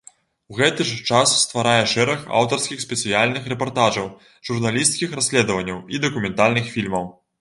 [0.53, 4.09] У гэты ж час стварае шэраг аўтарскіх спецыяльных рэпартажаў,
[4.49, 7.05] журналісцкіх расследаванняў і дакументальных фільмаў.